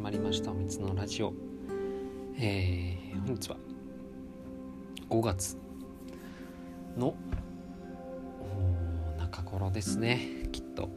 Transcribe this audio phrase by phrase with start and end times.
[0.00, 1.34] まりましたおみつのラジオ。
[2.38, 3.58] えー、本日は
[5.10, 5.58] 5月
[6.96, 7.14] の
[9.18, 10.48] 中頃ですね。
[10.52, 10.88] きっと。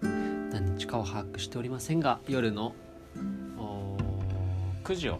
[0.00, 2.72] 何日かを把握しておりませんが夜の
[4.84, 5.18] 9時を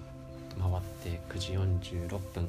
[0.56, 1.52] 回って9時
[1.98, 2.48] 46分、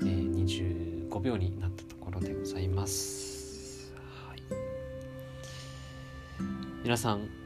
[0.00, 3.92] えー、25秒になったところでございます、
[4.28, 4.42] はい、
[6.82, 7.45] 皆さん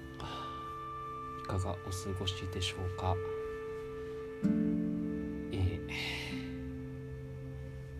[1.51, 1.81] かがお過
[2.21, 3.17] ごしでしょうか？
[5.51, 5.81] え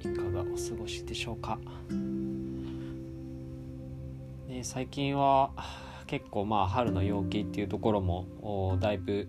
[0.05, 1.59] ー、いかがお過ごしでしょうか、
[4.47, 5.51] ね、最近は
[6.07, 9.29] 結構まあ春の陽気っていうところもだいぶ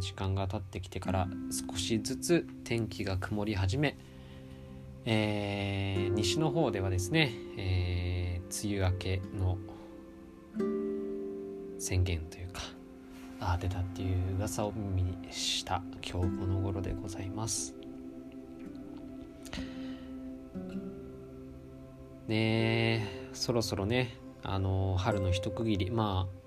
[0.00, 1.28] 時間が経ってきてから
[1.70, 3.96] 少しずつ天気が曇り始め、
[5.04, 9.58] えー、西の方ではですね、えー、梅雨明けの
[11.78, 12.43] 宣言というかあ
[13.60, 17.74] 出たっていう噂を耳にした今日この頃でございます。
[22.26, 25.90] ねそろそろねあの春の一区切り。
[25.90, 26.44] まあ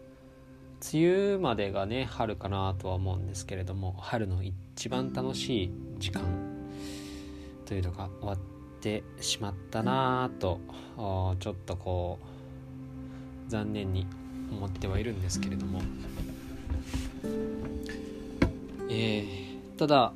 [0.94, 6.24] 梅雨までがね春かなとは思うんですけれども春の一番楽しい時間
[7.66, 8.38] というのが終わっ
[8.82, 10.60] てしまったなと
[11.40, 12.20] ちょっとこ
[13.48, 14.06] う残念に
[14.52, 15.82] 思ってはいるんですけれども。
[18.90, 20.14] えー、ただ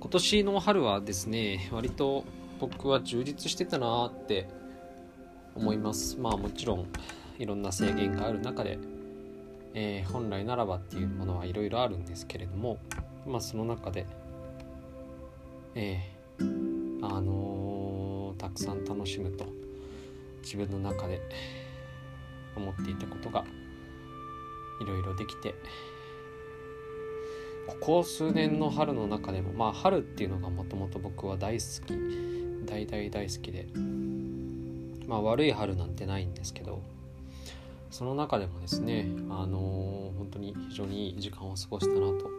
[0.00, 2.24] 今年の春はですね割と
[2.60, 4.48] 僕は充実してたなって
[5.54, 6.18] 思います。
[6.18, 6.86] まあもちろん
[7.38, 8.78] いろんな制限がある中で
[9.74, 12.78] えー、本来ならばっていうものはいろいろあるんですけれども
[13.26, 14.06] まあその中で
[15.74, 19.46] えー、あのー、たくさん楽しむと
[20.42, 21.22] 自分の中で
[22.54, 23.44] 思っていたことが
[24.82, 25.54] いろいろできて。
[27.66, 32.66] ここ数年の春の中でもまあ春っていうのがもともと僕は大好き。
[32.66, 33.66] 大大大好きで。
[35.06, 36.82] まあ悪い春なんてないんですけど。
[37.90, 42.30] その中でもですねあのー、本当に非常にいい時間を過ごしたなと。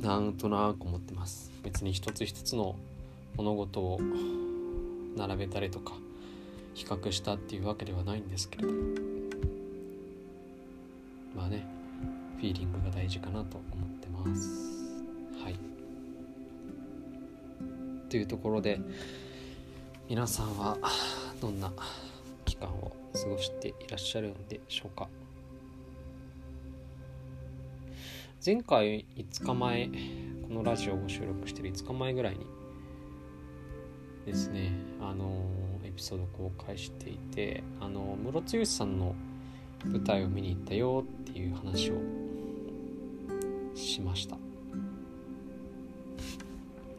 [0.00, 1.50] なんとなく思ってます。
[1.62, 2.76] 別に一つ一つの
[3.36, 4.00] 物事を
[5.16, 5.94] 並べたりとか
[6.74, 9.13] 比較したっていうわけではないんですけれどま
[11.42, 11.66] あね
[12.36, 14.48] フィーリングが大事かなと思ってます。
[15.42, 15.58] はい。
[18.08, 18.80] というところで
[20.08, 20.78] 皆さんは
[21.40, 21.72] どんな
[22.44, 25.08] 期間を過ごしていらっしゃるんでしょうか？
[28.44, 29.86] 前回5日前
[30.46, 32.46] このラジオを収録してる5日前ぐらいに
[34.26, 35.42] ですねあの
[35.82, 39.14] エピソード公開していてあのムロツヨシさんの
[39.86, 41.94] 舞台を見に行ったよっていう話を
[43.74, 44.36] しました。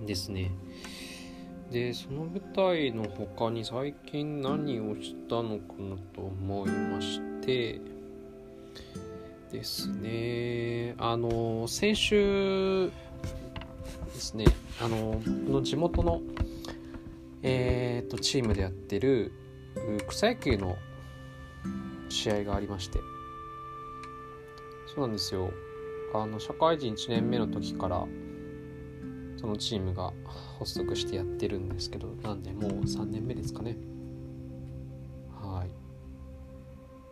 [0.06, 0.52] ですね。
[1.72, 7.82] でその舞台の他に最近何をしたのかなと思いまして
[9.52, 10.94] ですね。
[10.98, 12.92] あの先週
[14.14, 14.46] ですね。
[14.82, 16.22] あのこの地元の
[17.48, 19.32] えーと、とチームでやってる
[20.08, 20.78] 草野球の
[22.16, 23.00] 試合がありまして。
[24.88, 25.52] そうなんですよ。
[26.14, 28.08] あの社会人1年目の時から
[29.38, 30.14] そのチームが
[30.60, 33.76] 発足してやってるんですけどなんでもう3年目ですかね。
[35.42, 35.70] はい。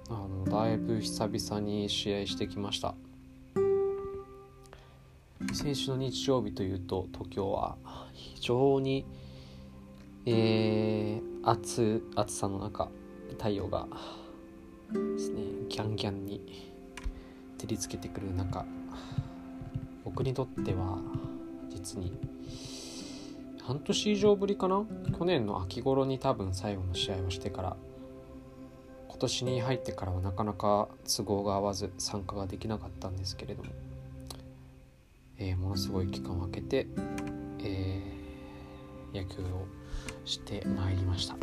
[0.09, 2.95] あのだいぶ久々に試合してきました。
[5.53, 7.75] 先週の日曜日というと東京は
[8.13, 9.05] 非常に
[10.25, 12.89] えー、暑暑さの中
[13.31, 13.87] 太陽が
[14.91, 15.41] ですね。
[15.69, 16.73] ギャンギャンに
[17.57, 18.66] 照りつけてくる中
[20.03, 21.00] 僕にとっては
[21.69, 22.13] 実に
[23.62, 24.85] 半年以上ぶりかな
[25.18, 27.77] 去年の秋頃に多分最後の試合をしてから
[29.07, 33.69] 今年に入ってからはなかなか都合が合わず参加ができなかったんですけれども、
[35.38, 36.88] えー、ものすごい期間を空けて、
[37.63, 39.65] えー、野球を
[40.25, 41.38] してまいりました。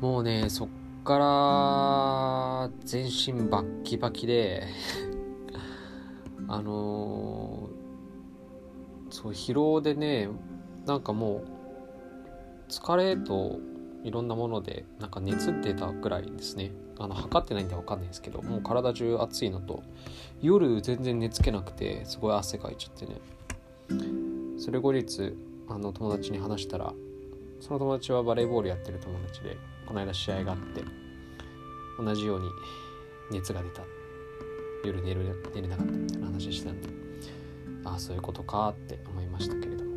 [0.00, 0.68] もうねそっ
[1.04, 4.64] から全身バッキバキで
[6.48, 7.76] あのー
[9.10, 10.28] そう疲労でね
[10.84, 11.46] なんかもう
[12.68, 13.60] 疲れと
[14.04, 16.72] いろんなものでなんか熱出たぐらいですね。
[16.98, 19.82] あの測ってないんで分かんないですけどもう体中熱いのと
[20.40, 23.20] 夜全然寝つけなくてすごい汗かいちゃってね。
[24.58, 25.34] それ後日
[25.68, 26.94] あの友達に話したら
[27.60, 30.84] その友達はバレーボールやってる友達でこの間試合があって
[31.98, 32.48] 同じように
[33.30, 33.82] 熱が出た。
[34.86, 36.88] 夜寝る寝れなかったみたいな話してたんで
[37.84, 39.96] ああそういうことかって思いましたけれども。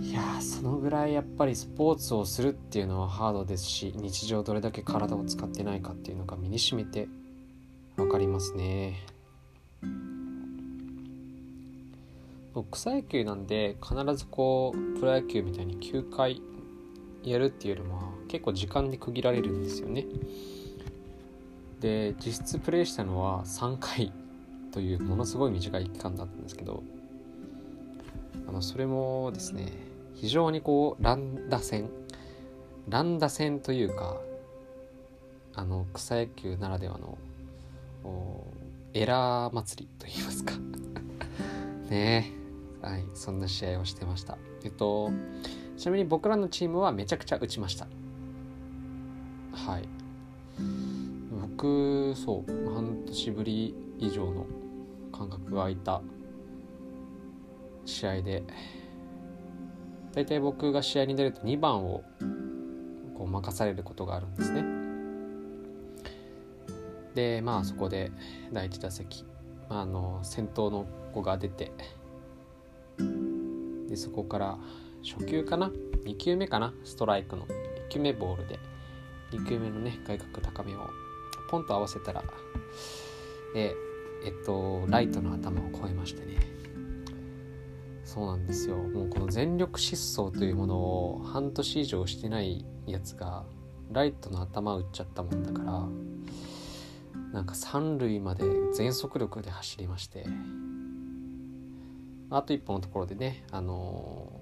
[0.00, 7.08] いやそのぐらいやっぱりスポーツをするっていうのはハードですし日常どれだけ体を使ってないかっていうのが身にしめて
[7.96, 9.06] 分かりますね。
[12.54, 16.42] 僕草野球なんで必ずこうプロ野球みたいに9回
[17.30, 20.06] やるっていうよりも結構時間で区切られるんですよね。
[21.80, 24.12] で実質プレイしたのは3回
[24.72, 26.82] というものすごい短い期間だったんですけど
[28.46, 29.72] あのそれもですね
[30.14, 31.90] 非常にこう乱打戦。
[32.88, 34.20] 乱打戦というか
[35.54, 37.18] あの草野球ならではの
[38.94, 40.54] エラー祭りと言いますか。
[41.88, 42.30] ね。
[42.80, 43.04] はい。
[43.14, 44.38] そんな試合をしてました。
[44.64, 45.10] えっと
[45.82, 47.88] ちなみに僕らのチームはめちゃくちゃ打ちました。
[49.52, 49.88] はい。
[51.40, 54.46] 僕そう半年ぶり以上の
[55.10, 56.00] 感覚が空いた
[57.84, 58.44] 試合で
[60.12, 62.04] 大体僕が試合に出ると2番を
[63.18, 64.64] こう任されることがあるんですね。
[67.16, 68.12] でまあそこで
[68.52, 69.24] 第1打席、
[69.68, 71.72] まあ、あの先頭の子が出て
[73.88, 74.58] でそこから
[75.02, 75.70] 初球かな
[76.04, 76.72] ？2球目かな？
[76.84, 77.46] ストライクの。
[77.46, 78.58] 1球目ボールで。
[79.32, 80.90] 2球目のね外角高めを。
[81.50, 82.22] ポンと合わせたら
[83.52, 83.74] で
[84.24, 86.38] えっとライトの頭を越えましてね。
[88.04, 88.76] そうなんですよ。
[88.76, 93.44] もうこの全力疾走というものを半年以上してないやつが
[93.90, 95.86] ライトの頭打っちゃったもんだから
[97.32, 98.44] なんか三塁まで
[98.74, 100.26] 全速力で走りまして。
[102.30, 104.40] あと一歩のところでねあの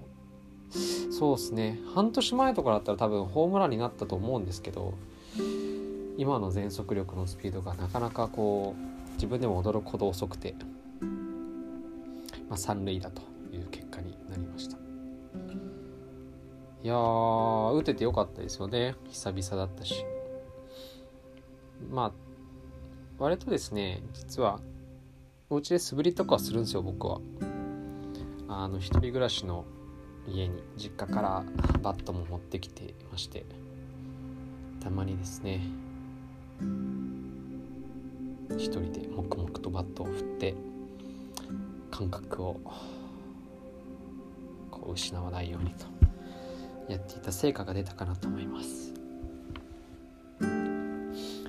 [0.71, 1.79] そうですね。
[1.93, 4.93] 半年前とかだったら多分ホームランになったと思うんですけど
[6.17, 10.55] 今の全速力のスピードがなかなかこう自分でも驚くほど遅くて、
[12.49, 13.21] まあ、三塁だと
[13.53, 14.77] いう結果になりました。
[16.83, 18.95] いやー打ててよかったですよね。
[19.09, 20.05] 久々だったし。
[21.91, 22.11] まあ
[23.19, 24.59] 割とですね実は
[25.49, 27.19] お家で素振りとかするんですよ僕は。
[28.47, 29.65] あの一人暮らしの
[30.27, 31.43] 家に実家から
[31.81, 33.45] バットも持ってきていまして
[34.79, 35.61] たまにですね
[38.57, 40.55] 一人で黙々とバットを振って
[41.89, 42.59] 感覚を
[44.69, 45.85] こう失わないようにと
[46.91, 48.91] やっていた成果が出たかなと思います。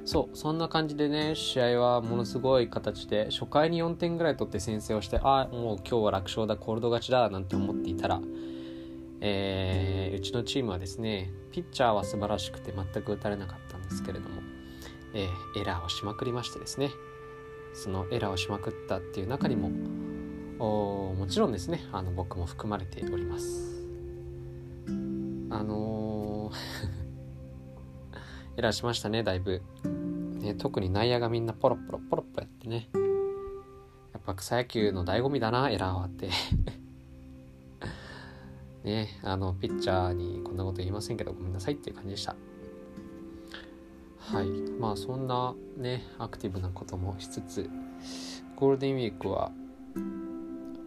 [0.05, 8.21] そうそんな感じでね試合はものすごい形で初回に4点ぐらい取って先制をしてあもう今日は楽勝だコールド勝ちだなんて思っていたら、
[9.25, 14.43] えー、うちのチームはですねピッチャーは素晴らしくて全く打たれなかったんですけれども、
[15.15, 16.91] えー、エラーをしまくりましてですね
[17.73, 19.71] そのエラーをしまくったっていう中にも
[20.59, 23.87] もちろんですねあの僕も含まれております。
[25.51, 26.57] あのー
[28.59, 29.63] エラーしましたねだいぶ、
[30.41, 32.91] ね、特に内野がみんなポロポロポロポロやってね。
[34.13, 36.29] やっぱ草野球の醍醐味だなエラーはって。
[38.85, 42.35] ねあのピッチャーにこんなこと言いませんけどごめんなさいっていう感じでした。
[44.19, 44.47] はい。
[44.79, 47.69] まあそんなねアクティブなこともしつつ
[48.57, 49.51] ゴールデンウィークは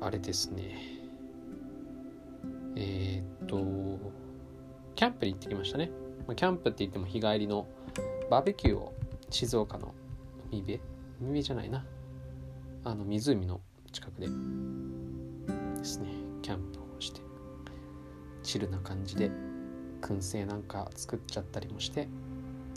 [0.02, 0.78] あれですね。
[2.76, 3.58] えー、っと
[4.96, 5.92] キャンプに行ってきましたね。
[6.36, 7.68] キャンプって言っても日帰りの
[8.30, 8.94] バーベキューを
[9.30, 9.94] 静岡の
[10.52, 10.80] 海辺？
[11.20, 11.86] 海辺じゃないな。
[12.84, 13.62] あの湖の
[13.92, 16.10] 近くでですね
[16.42, 16.85] キャンプを
[18.46, 19.32] チルな感じで
[20.02, 22.08] 燻製なんか作っちゃったりもして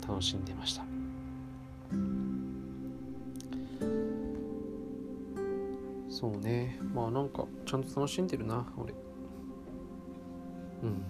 [0.07, 0.83] 楽しんでました。
[6.09, 6.79] そうね。
[6.93, 8.93] まあなんかちゃんと楽しんでるな俺。
[10.83, 11.03] うん。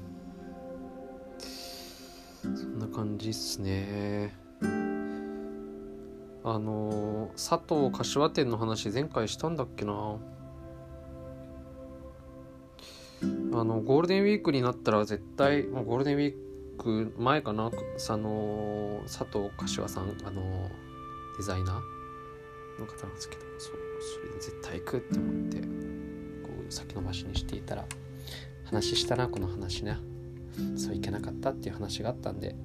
[2.55, 4.35] そんな感じっすね。
[6.43, 10.17] あの佐藤柏店の話前回したんだっけな。
[13.61, 16.33] あのゴールデンウィークになったら絶対もうゴールデンウィー
[16.77, 20.69] ク前かなあの佐藤柏さんあの
[21.37, 25.65] デザイナーの方なんですけどそうそれで絶対行くって思ってこ
[26.69, 27.85] う先延ばしにしていたら
[28.65, 29.97] 話したなこの話ね。
[30.75, 32.55] そういけなかったっていう話があったんで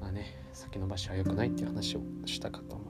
[0.00, 2.89] まあね先延ばしは良くないっていう話をしたかと思いま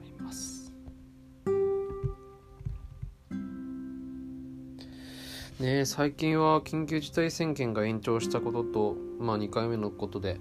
[5.61, 10.39] ね最近は緊急事態宣言が延長したこととまあ2回目のことで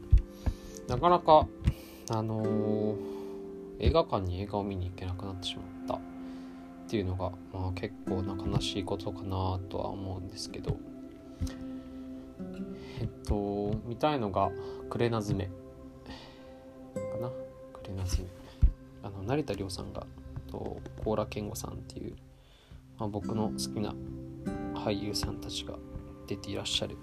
[0.89, 1.47] なかなか
[2.11, 2.97] あのー、
[3.81, 5.95] 映画館に映画を見に行けなくなってしまった。
[5.95, 5.99] っ
[6.91, 10.77] ていうのが、まあ、結構な悲しいことかなとは思うんですけど。
[13.00, 14.50] えっと見たいのが
[14.91, 15.49] 「クレナズメ」
[16.95, 17.31] かな
[17.73, 18.29] 「クレナズメ」
[19.05, 20.05] あの成田凌さんが
[20.50, 22.17] と高良健吾さんっていう、
[22.99, 23.95] まあ、僕の好きな
[24.81, 25.75] 俳優さんたちが
[26.27, 26.97] 出ていらっしゃる、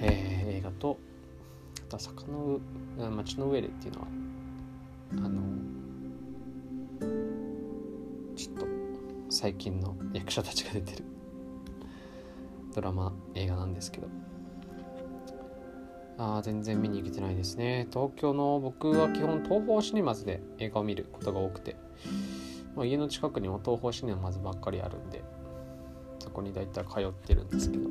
[0.00, 0.98] えー、映画と
[1.86, 2.58] あと坂の
[2.98, 4.06] 上町の上でっていうのは
[5.12, 5.40] あの
[8.34, 8.66] ちょっと
[9.30, 11.04] 最近の役者たちが出てる
[12.74, 14.08] ドラマ映画なんですけど。
[16.18, 17.88] あ全然見に行けてないですね。
[17.92, 21.76] 東京の僕は基本東宝シネマズで映画を見ることが多くて、
[22.74, 25.22] まあ、家の近くにも東宝シネマズばっかりあるんで
[26.26, 27.88] そこに大体通ってるんですけど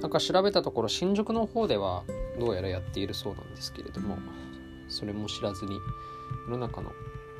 [0.00, 2.04] なんか調べたところ新宿の方では
[2.40, 4.16] どうやらやっているそうなんですけれども
[4.88, 5.78] それも知らずに
[6.48, 6.90] 世の中の、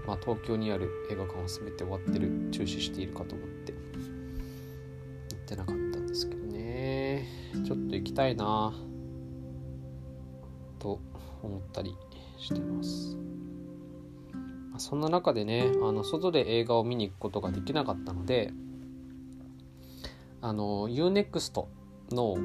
[0.07, 3.79] まあ、東京にある映画館は全て終わってる中止しているかと思って行
[5.37, 7.27] ってなかったんですけどね
[7.65, 8.75] ちょっと行きたいな
[10.79, 11.01] と
[11.43, 11.97] 思ったり
[12.39, 13.17] してます。
[14.79, 18.53] そんな中でねあの外で映画を見に行くことができなかったので
[20.43, 21.67] あの UNEXT
[22.11, 22.37] の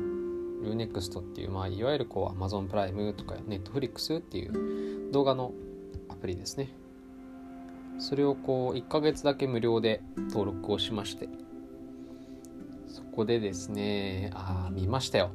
[0.63, 5.51] UNEXT っていう、まあ、いわゆるこう Amazon プライムとか Netflix っていう動画の
[6.09, 6.69] アプリですね。
[7.99, 11.27] それをこう1ヶ月だけ無料で登録をしまして。
[12.87, 15.31] そこでですねああ見ましたよ。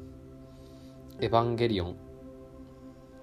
[1.20, 1.96] エヴァンゲリオン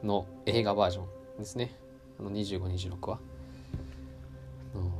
[0.03, 1.75] の映画バージョンですね。
[2.19, 3.19] あの2526話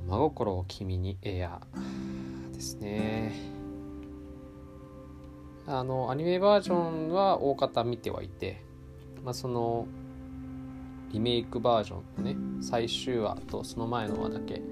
[0.07, 3.58] 真心を君にエアーですね。
[5.71, 8.63] あのアニメバージョンは大方見てはいて、
[9.23, 9.85] まあ、その
[11.11, 14.63] リメイクバージョンのね最終話とその前の話だけ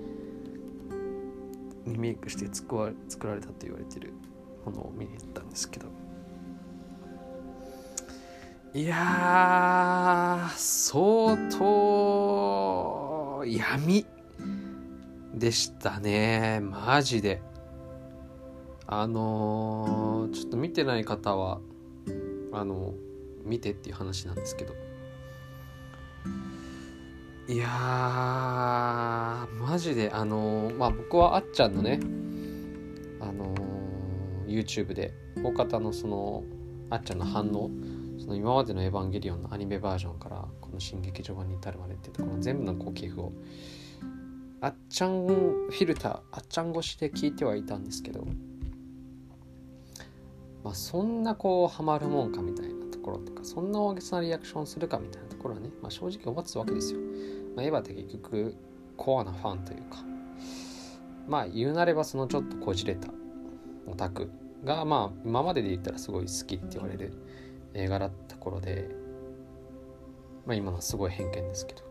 [1.85, 4.11] リメイクして作ら作られたと言われてる
[4.65, 5.85] ものを見に行ったんですけど。
[8.73, 14.05] いや相当闇
[15.33, 16.59] でしたね。
[16.61, 17.41] マジで。
[18.87, 21.59] あのー、ちょっと見てない方は
[22.53, 22.93] あの
[23.43, 24.73] 見てっていう話なんですけど。
[27.49, 27.65] いや
[29.61, 32.01] マジであのー、まあ僕はあっちゃんのね
[33.21, 36.43] あのー、YouTube で大方のその
[36.89, 37.69] あっちゃんの反応
[38.19, 43.31] その今までの「エヴァンゲリオン」のアニメバージョンからこの新劇場版に至るまでっていうところ全部のこう寄付を
[44.59, 48.27] あっちゃんフィルターあっちゃん越しで聞いてはいたんですけど
[50.63, 56.99] まあ、そんなこうハマるもんかみたいなところとかそんな大げさなリアクションするかみたいなところはね、まあ、正直思ってたわけですよ。
[57.55, 58.55] まあ、エヴァって結局
[58.97, 60.03] コアなファンというか
[61.27, 63.09] まあ言うなればそのちょっとこじれた
[63.85, 64.29] オタク
[64.63, 67.13] がまあ今までで言ったらすごい好きって言われる
[67.73, 68.89] 映画だった頃で
[70.45, 71.83] まあ今のはすごい偏見ですけど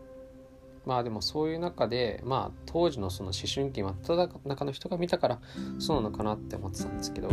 [0.85, 5.39] まあでもそういう中でまあ当時のその思春期真っただ中の人が見たから
[5.79, 7.29] そうなのかなって思ってたんですけど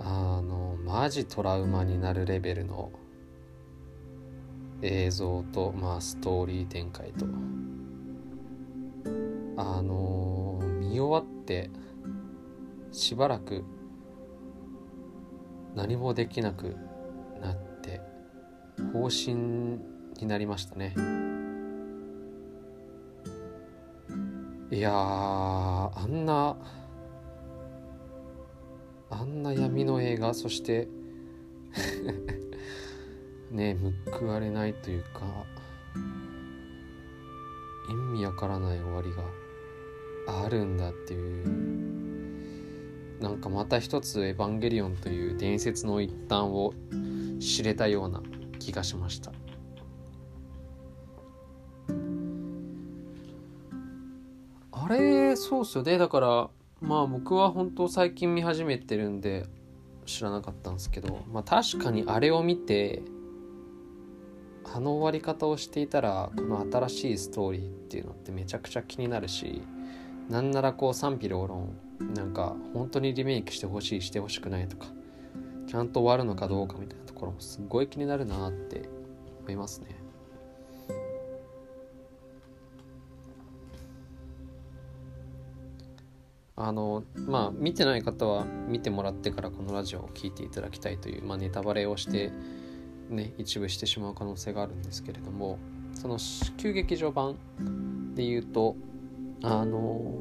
[0.00, 2.92] あのマジトラウマになるレベルの
[4.82, 7.26] 映像と、まあ、ストーリー展開と。
[9.56, 11.70] あの見終わって
[12.90, 13.64] しばらく
[15.74, 16.76] 何もできなく
[17.40, 18.00] なって
[18.92, 20.94] 方針になりましたね。
[24.70, 26.56] いやあんな
[29.14, 30.88] あんな闇の映画そして
[33.52, 33.76] ね
[34.10, 35.46] 報われないというか
[37.88, 39.12] 意味わからない終わり
[40.26, 41.74] があるんだっていう。
[43.20, 46.74] なんかまた一つ「エヴァンゲリオン」という伝説の一端を
[47.38, 48.20] 知れたような
[48.58, 49.32] 気がしました。
[54.72, 55.98] あれそうっすよね。
[55.98, 56.50] だから
[56.84, 59.46] まあ僕は本当最近見始めてるんで
[60.04, 63.02] 知らなかったんですけどまあ確かにあれを見て
[64.64, 69.62] あの終わり方をしていたらこの新しいストーリーっていうのってめちゃくちゃ気になるし
[70.28, 71.76] なんならこう賛否両論
[72.14, 74.86] なんか本当にリメイクしてほしいしてほしくないとか
[75.66, 78.88] ちゃんと終わるのかどうかみたいなところもすごい気になるなって
[79.40, 80.03] 思いますね。
[86.64, 92.32] あのまあ見てない方は見てもらってからこのラジオを聴いていただきたいという、まあ、ネタバレをして
[93.10, 95.58] ね一部してしまう可能性があるんですけれども
[95.92, 96.16] その
[96.56, 97.36] 旧劇場版
[98.14, 98.76] で言うと
[99.42, 100.14] あの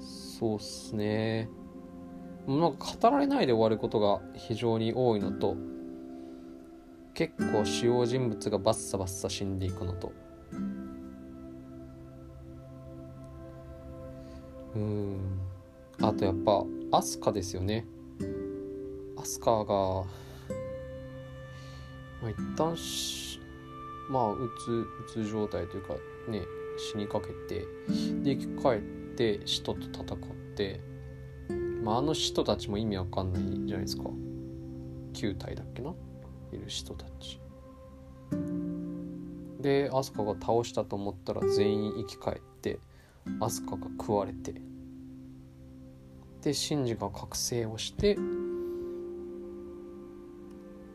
[0.00, 1.50] そうっすね。
[2.46, 5.56] もうなんか語られないで終わることが非常に多いのと
[7.12, 10.23] 結構主要人物がバッサバッサ死んでいくのと。
[14.74, 15.40] うん。
[16.00, 17.86] あとやっぱアスカですよね。
[19.16, 20.04] アスカが、ま
[22.24, 23.40] あ、一旦し
[24.10, 25.94] まあうつうつ状態というか
[26.28, 26.42] ね
[26.92, 27.66] 死にかけて
[28.22, 28.80] で生き返っ
[29.16, 30.18] て使徒と戦っ
[30.56, 30.80] て
[31.82, 34.04] まああの使徒たちも意味わかんないじゃないですか。
[35.14, 35.94] 9体だっけな？
[36.52, 37.40] いる人たち。
[39.60, 42.53] でアスカが倒したと思ったら全員生き返って
[43.40, 44.54] アスカが食われて
[46.42, 48.16] でシンジが覚醒をして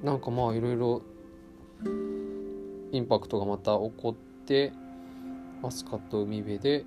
[0.03, 1.01] なんかまあいろいろ
[2.91, 4.71] インパクトがまた起こって
[5.63, 6.85] アスカと海辺で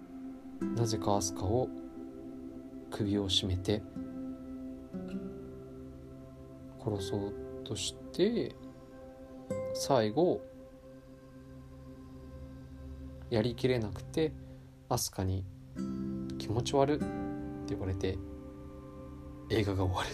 [0.77, 1.69] なぜかアスカを
[2.91, 3.83] 首を絞めて
[6.85, 7.33] 殺そう
[7.65, 8.55] として
[9.75, 10.41] 最後
[13.31, 14.33] やりきれなくて
[14.93, 15.45] アスカに
[16.39, 17.07] 「気持ち悪」って
[17.69, 18.19] 言われて
[19.51, 20.11] 映画が終わる。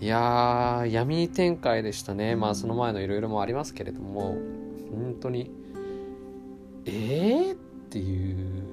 [0.00, 2.34] いや闇展開でしたね。
[2.34, 4.36] まあその前のいろいろもありますけれども
[4.90, 5.50] 本当に
[6.84, 7.56] えー、っ
[7.88, 8.64] ていう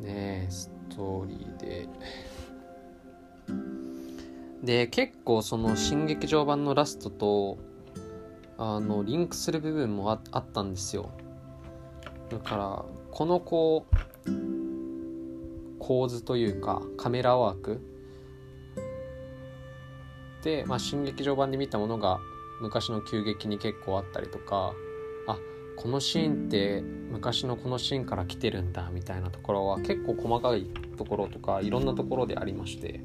[0.00, 1.88] ねストーリーで。
[4.62, 7.58] で結構その新劇場版のラストと
[8.58, 11.10] あのリンクする部分もあったんですよ。
[12.28, 13.98] だからこのこう
[15.78, 17.80] 構図というかカメラワーク
[20.42, 22.20] で、まあ、新劇場版で見たものが
[22.60, 24.74] 昔の急激に結構あったりとか
[25.26, 25.38] あ
[25.76, 30.64] このシーンって昔のこのシーンから来てるんだみたいなところは結構細かい
[30.96, 33.00] ところとかいろんなところでありまして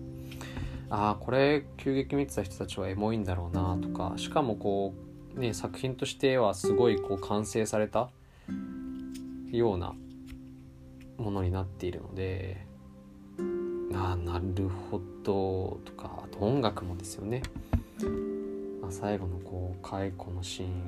[0.89, 8.09] ああこれ急激見てた人たちはエモいんだろうなとかしかもこうね作品としてはすごいこう完成された
[9.51, 9.93] ような
[11.17, 12.65] ものになっているので
[13.93, 17.43] ああなるほどとかあと音楽もですよね、
[18.81, 20.87] まあ、最後のこう解雇のシーン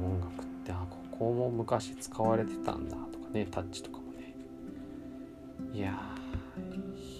[0.00, 4.34] の音楽ってあここも昔使われてたんだとかねタッチとかもね。
[5.72, 5.98] いや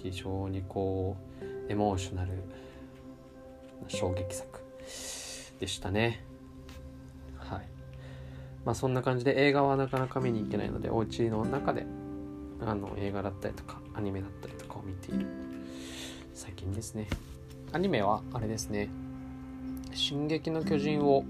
[0.02, 2.30] 非常にこうエモーショナル
[3.88, 4.60] 衝撃作
[5.58, 6.31] でしたね。
[8.64, 11.86] まあそんな感じで映画はなかなか見に行けないのでお家の中で
[12.60, 15.26] あの映画だったりとかアニメだったりとかを見ている。
[16.34, 17.08] 最近ですね。
[17.72, 18.88] アニメはあれですね
[19.94, 21.24] 「進撃の巨人」を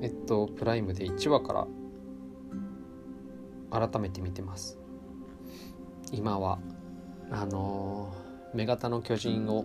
[0.00, 1.66] えっとプライムで1話か
[3.70, 4.78] ら改めて見てます。
[6.12, 6.58] 今は
[7.30, 9.64] あのー目型の巨人を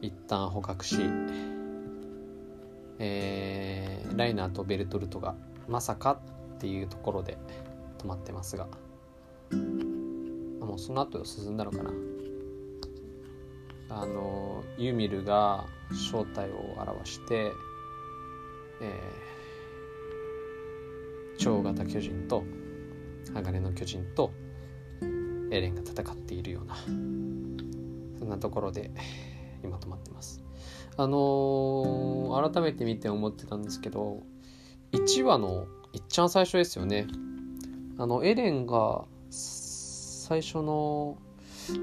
[0.00, 0.96] 一旦捕獲し、
[3.00, 5.34] えー、ライナーとベルトルトが
[5.68, 6.20] まさか
[6.56, 7.38] っていうところで
[7.98, 8.68] 止まってますが。
[9.50, 11.90] もうその後進んだのかな。
[13.88, 17.52] あのユミルが正体を表して、
[18.80, 22.44] えー、超型巨人と
[23.34, 24.30] 鋼の巨人と
[25.50, 28.92] エレンが戦っているようなそんなところで
[29.64, 30.49] 今止まってます。
[31.00, 34.22] あのー、改めて見て思ってたんですけど
[34.92, 37.06] 1話のいっちゃん最初ですよね。
[37.96, 41.16] あのエレンが最初の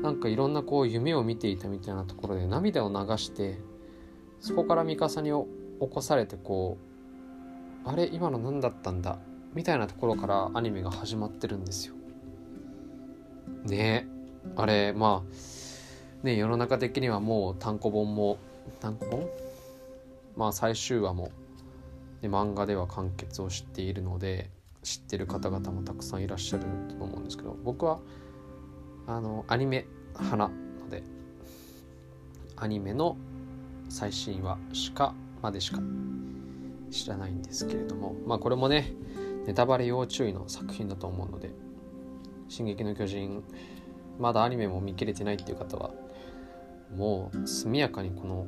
[0.03, 3.59] なんかいろんなこう夢を見ていたみたいなところで涙を流して
[4.39, 6.77] そこからミカサに起こされてこ
[7.85, 9.17] うあれ今の何だったんだ？
[9.55, 11.95] みたいなところからアニメが始まってるんですよ。
[13.63, 14.05] ね。
[14.05, 14.07] え
[14.55, 18.37] あれまあね、世の中的にはもう単行本も
[18.79, 19.29] 単行本？
[20.35, 21.31] まあ最終話も、
[22.21, 24.49] ね、漫画では完結をしているので
[24.83, 27.99] 知ってる方々もたくさんいらっしゃると思うんですけど僕は
[29.07, 31.03] あのアニメ派なので
[32.55, 33.17] アニメの
[33.89, 35.79] 最新話しかまでしか
[36.91, 38.93] 知らないんですけれどもまあこれもね
[39.45, 41.51] ネタバレ要注意の作品だと思うので
[42.49, 43.43] 「進撃の巨人」
[44.19, 45.91] まだアニメも見切れてないっていう方は
[46.95, 48.47] もう速やかにこの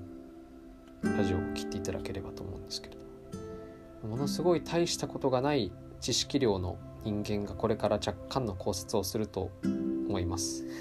[1.04, 3.00] ラジオを切っていただければと思うんですけれど。
[4.08, 10.66] ものすごい大したことがない知識量の人間がこれから若干の考察をすると思います。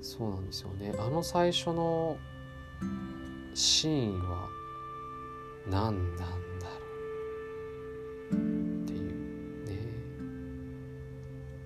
[0.00, 0.94] そうなんですよね。
[0.98, 2.16] あの最初の
[3.54, 4.48] シーンは
[5.68, 6.76] 何なんだろ
[8.30, 9.76] うっていうね。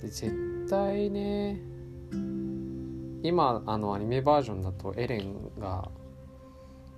[0.00, 1.62] で絶対ね
[3.22, 5.90] 今あのアニメバージョンだとエレンが、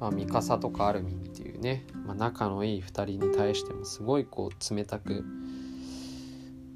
[0.01, 5.25] まあ、ミカサとかアルミンっていうね、まあ、仲のいい2人に対してもすごいこう冷たく、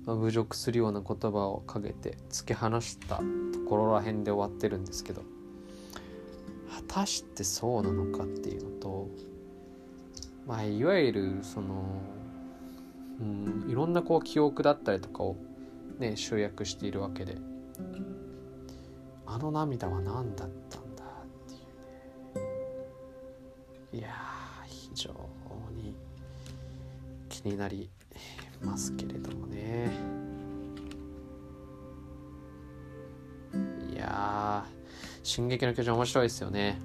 [0.07, 3.23] まあ、侮辱するような言葉をかけて突き放したと
[3.69, 5.23] ころら辺で終わってるんですけど
[6.71, 9.09] 果たしてそうなのかっていうのと
[10.47, 12.01] まあいわゆるその、
[13.21, 15.37] うん、いろんなこう記憶だったりとかを
[15.99, 17.37] ね集約しているわけで
[19.27, 20.78] あの涙は何だった
[23.99, 24.11] いや
[24.65, 25.11] 非常
[25.75, 25.93] に
[27.29, 27.91] 気になり
[28.63, 29.91] ますけれどもね。
[33.93, 34.65] いや
[35.25, 36.79] 「進撃の巨人」面白いですよね。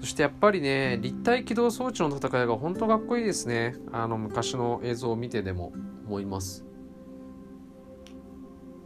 [0.00, 3.76] そしてやっぱりね立体起動装置の戦いが本当かっこいいですね。
[3.92, 5.72] あの昔の映像を見てでも
[6.08, 6.64] 思います。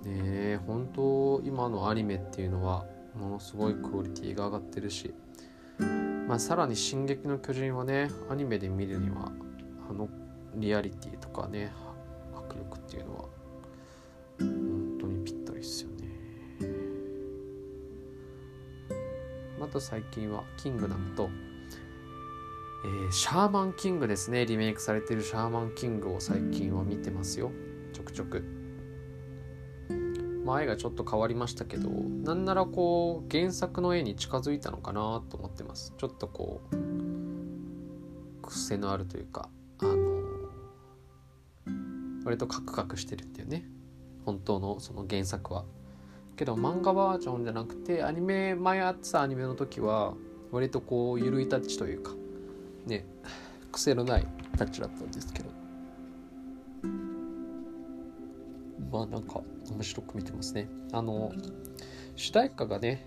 [0.04, 5.14] ね本当今のアニメっていうのはものすごいクオリティが上がってるし、
[6.32, 9.30] まあ、さらに「進撃の巨人」はねアニメで見るには
[9.86, 10.08] あの
[10.54, 11.70] リアリティとかね
[12.34, 13.24] 迫力っていうのは
[14.40, 16.08] 本当にぴったりっすよね。
[19.60, 21.28] また最近は「キングダムと」
[23.10, 24.46] え、シャーマンキングですね。
[24.46, 27.52] リメイクされてるシャーマンキングを最近は見てますよ。
[27.92, 28.42] ちょくちょく。
[30.52, 35.94] 前がちょっと変わりましたけどなんならこう原作の絵に近づいたのかなと思ってます。
[35.96, 36.76] ちょっとこう
[38.42, 40.22] 癖のあるというかあの
[42.24, 43.64] 割とカクカクしてるっていうね。
[44.26, 45.64] 本当のその原作は。
[46.36, 50.14] けど漫画バージョンじゃなくてアニメ前あってたアニメの時は
[50.50, 52.12] 割とこう緩いタッチというか
[52.86, 53.04] ね
[53.70, 54.26] 癖のない
[54.58, 55.51] タッチだったんですけど。
[58.92, 60.68] まあなんか面白く見てますね。
[60.92, 61.32] あの
[62.14, 63.06] 主題歌がね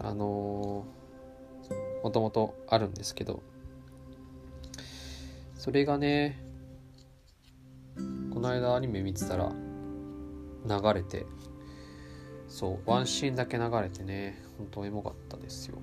[0.00, 0.84] あの
[2.02, 3.42] もともとあるんですけど
[5.54, 6.42] それがね
[8.32, 9.52] この間アニメ見てたら
[10.66, 11.26] 流れて
[12.48, 15.78] そうワンシーンだけ流れてね本当エモかったですよ。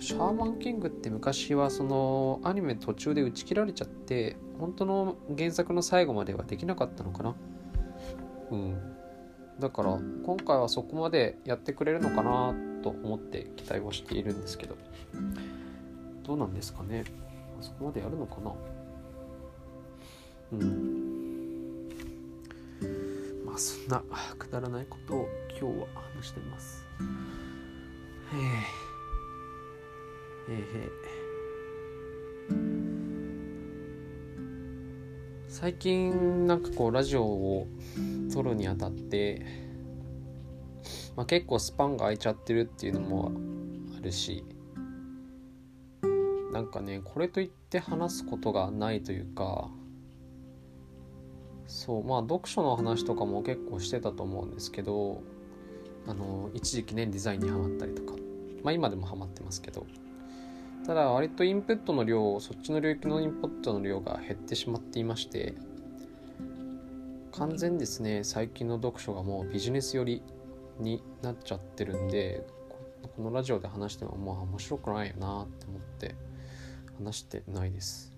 [0.00, 7.36] シャーマンキングって昔はそのアニメ途中で打ち切られちゃって本当の原作の最後まではできなかったのかな。
[8.50, 8.74] うん。
[9.60, 14.76] だから今回はそこまでやってくれるのかなと思って期待をしているんですけど。
[16.22, 17.04] どうなんですかね。
[17.60, 18.52] そこまでやるのかな。
[20.52, 21.88] うん。
[23.44, 24.02] まあそんな
[24.38, 25.86] くだらないことを今日は
[26.16, 26.86] 話してます。
[28.32, 28.36] へ
[28.86, 28.89] え
[30.48, 31.10] えへ
[35.50, 37.66] 最近なんかこうラジオを
[38.32, 39.44] 撮るにあたって、
[41.16, 43.32] まあ、結構スパンが空いちゃってるっていうのも
[43.98, 44.44] あるし
[46.52, 49.68] なんかねこれといって話すことがないというか
[51.66, 55.20] そうまあ読書の話とかも結構してたと思うんですけど
[56.06, 58.14] あの一時期ねデザインにハマったりとか
[58.62, 59.84] まあ今でもハマってますけど。
[60.86, 65.54] ただ割とインプットの量そっちの領域のインプットの量が減ってしまっていまして
[67.32, 70.22] 完全ですね最近の読書がもうビジネス寄り
[70.78, 72.46] になっちゃってるんで
[73.16, 76.14] このラジオで話してももう面白くないよなって思って
[76.98, 78.12] 話してないです。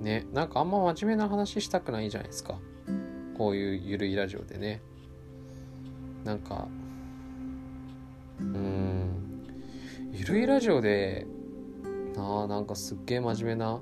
[0.00, 2.58] ねなんかあんま真面目な話したくないじゃないですか。
[3.36, 4.80] こういうゆるいラジオでね。
[6.24, 6.68] なんか
[8.40, 8.85] うん。
[10.28, 11.26] るいラジオで
[12.16, 13.80] なあなんかすっげえ真面目な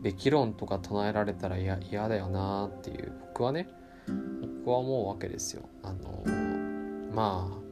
[0.00, 3.68] べき論とか唱えられたら嫌だよなっていう僕はね
[4.64, 5.62] 僕は思うわけですよ。
[5.82, 6.24] あの
[7.14, 7.62] まあ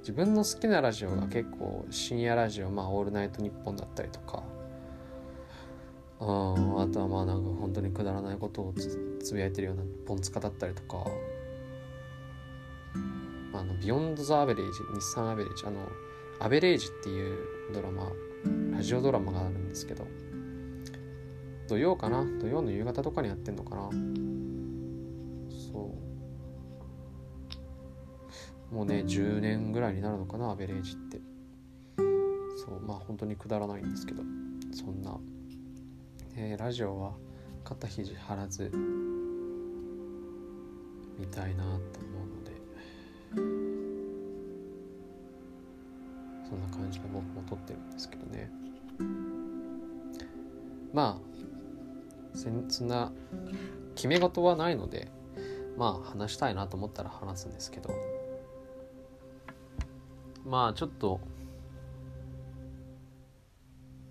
[0.00, 4.42] 自分の好きなラジオが結構深夜ラジオまあ「オールナイトニッポン」だったりとか
[6.20, 8.74] うんあとはまあなんか本当にくだらないことを
[9.20, 11.04] つぶやいてるようなポンツカだったりとか
[13.52, 15.88] あの、ビヨンド・ザ・アベレージ、日産アベレージ、あの、
[16.40, 17.38] アベレージっていう
[17.72, 18.10] ドラマ、
[18.72, 20.06] ラジオドラマがあるんですけど、
[21.68, 22.24] 土曜かな？
[22.40, 23.90] 土曜の夕方とかにやってんのかな？
[25.72, 25.94] そ
[28.72, 28.74] う。
[28.74, 31.20] もうね、10年ぐらいになるのかな、アベレージって。
[32.64, 34.22] そう、まあ本当にくだらないんですけど、
[34.72, 35.18] そんな、
[36.36, 37.14] えー、ラジオは
[37.64, 38.70] 肩肘張らず
[41.18, 42.21] 見たいなと思
[46.92, 48.50] 感じで僕も撮ってるんですけどね。
[50.92, 53.12] まあそんな
[53.94, 55.10] 決め事はないので
[55.76, 57.90] まあ話したいなと思ったら話すんですけど。
[60.44, 61.20] まあちょっと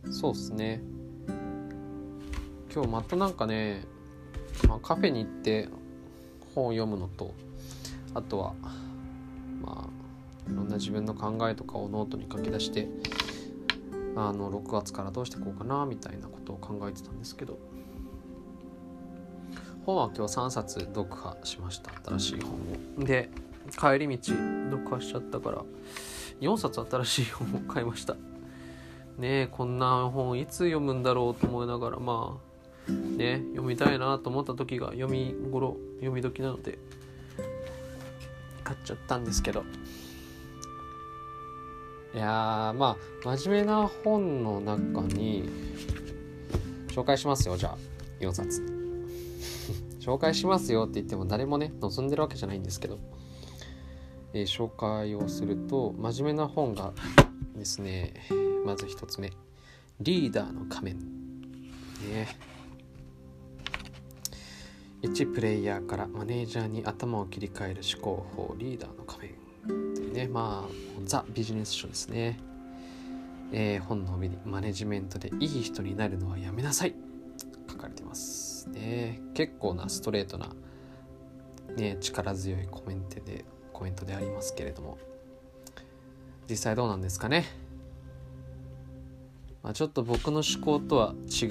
[0.10, 0.82] そうっすね。
[2.74, 3.84] 今日またなんかね、
[4.68, 5.68] まあ、カフェに行って
[6.56, 7.34] 本を読むのと
[8.14, 8.56] あとは
[10.52, 12.88] いろんな自分の考えとかをノートに書き出して
[14.16, 17.58] あの6月からどうしてこうかなみたいなことを考えてたんですけど。
[19.86, 21.92] 本は今日3冊読破しました。
[22.06, 22.52] 新しい本
[23.02, 23.06] を。
[23.06, 23.30] で
[23.72, 24.34] 帰り道
[24.70, 25.64] 読破しちゃったから
[26.40, 28.16] 4冊新しい本を買いました。
[29.18, 32.40] ねえこんな本いつ読むんだろうと思いながらま
[32.88, 36.78] あね読みたいなと思った時が読み頃読み時なので
[38.64, 39.64] 買っちゃったんですけど。
[42.14, 45.50] いやまあ真面目な本の中に
[46.88, 47.78] 紹介しますよじゃあ
[48.20, 48.62] 4冊。
[50.00, 52.98] 紹介しますよって言っても誰もね望んでるわけじゃないんですけど、
[54.34, 56.94] えー、紹介をすると真面目な本が
[57.56, 58.14] ですね
[58.66, 59.32] まず1つ目。
[60.00, 61.00] リーダーの仮面。
[62.10, 62.28] ね。
[65.04, 69.30] 1プレイヤーからマネージャーに頭を切り替える思考法リーダーの仮
[69.68, 69.91] 面。
[70.12, 72.40] ねまあザ・ビジネス書ですね。
[73.54, 76.96] えー、本の上にマネジメントでいい人になるのはやめなさい。
[77.70, 79.22] 書かれてますね。
[79.34, 80.50] 結構なストレートな、
[81.76, 83.44] ね、力強いコメントで
[83.74, 84.98] コメントでありますけれども。
[86.50, 87.46] 実際どうなんですかね。
[89.64, 91.46] まあ、ちょっと僕の思考とは違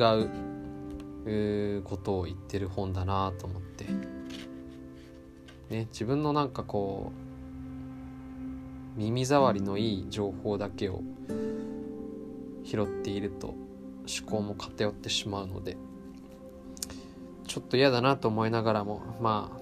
[1.78, 3.84] うことを言ってる本だなと思って、
[5.70, 7.29] ね、自分のなんかこう
[8.96, 11.02] 耳障りのいい情報だけを
[12.64, 15.76] 拾っていると思考も偏ってしまうので
[17.46, 19.60] ちょっと嫌だなと思いながらもまあ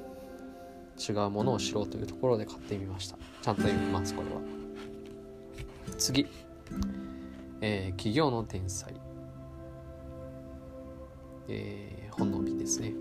[0.99, 3.17] 違うものを知ろうというところで買ってみました。
[3.41, 4.41] ちゃんと読みますこれは。
[5.97, 6.27] 次。
[7.61, 8.95] えー、企業の天才、
[11.49, 12.95] えー、本の帯ですね。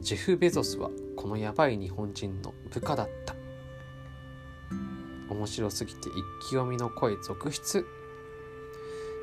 [0.00, 3.34] ジェフ・ベゾスはこのやばい日本人の部下だった。
[5.32, 7.86] 面白すぎて一気読みの声続出。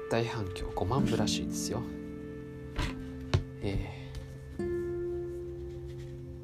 [0.10, 1.84] 大反響5万部らしいですよ。
[3.62, 4.64] えー、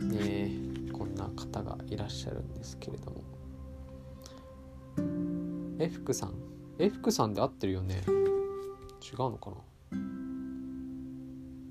[0.04, 0.51] ね
[0.93, 3.23] こんな方がいらっしゃるんですけれども。
[5.80, 6.36] え福さん？
[6.78, 8.04] え福さんで合ってるよね。
[8.06, 9.58] 違うのかな？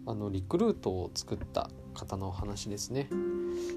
[0.06, 3.08] あのリクルートを作った方のお話ですね。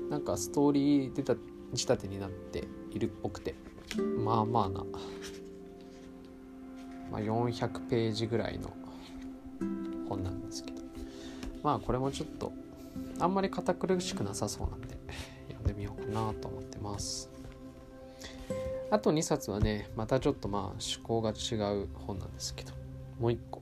[0.09, 1.35] なんかストーリー出た
[1.75, 3.53] 仕立てになっているっぽくて。
[4.01, 4.83] まあまあな、
[7.11, 8.71] まあ、400ページぐらいの
[10.09, 10.77] 本なんですけど。
[11.63, 12.53] まあこれもちょっと
[13.19, 14.97] あんまり堅苦しくなさそうなんで
[15.49, 17.29] 読んでみようかなと思ってます。
[18.89, 22.71] あと2冊はね、またちょっとまあ趣向が違う本なんですけど、
[23.19, 23.61] もう1個。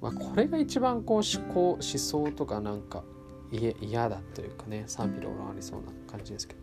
[0.00, 3.04] まあ、これが一番こう思考、思想とかなんか
[3.50, 6.59] 嫌だというかね、賛否両論ありそうな感じですけど、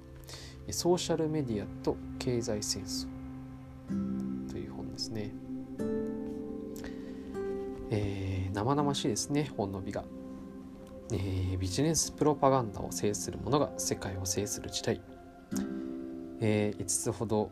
[0.71, 3.07] ソーシャルメディアと経済戦争
[4.49, 5.31] という本ですね。
[7.89, 10.03] えー、生々しいですね、本の美が。
[11.11, 15.01] えー、ビジネスプロパガンダを制する者が世界を制する時代。
[16.39, 17.51] えー、5つほど